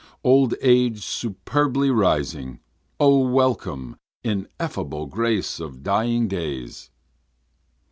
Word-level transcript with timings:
Old 0.23 0.55
age 0.63 1.05
superbly 1.05 1.91
rising! 1.91 2.59
O 2.99 3.19
welcome, 3.19 3.97
ineffable 4.23 5.05
grace 5.05 5.59
of 5.59 5.83
dying 5.83 6.27
days! 6.27 6.89